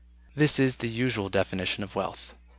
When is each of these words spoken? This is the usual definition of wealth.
This 0.33 0.57
is 0.57 0.77
the 0.77 0.87
usual 0.89 1.29
definition 1.29 1.83
of 1.83 1.93
wealth. 1.93 2.33